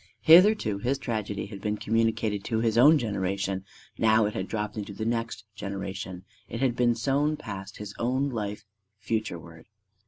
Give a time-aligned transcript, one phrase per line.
[0.21, 3.63] Hitherto his tragedy had been communicated to his own generation;
[3.99, 8.29] now it had dropped into the next generation: it had been sown past his own
[8.31, 8.65] life
[8.99, 9.65] futureward.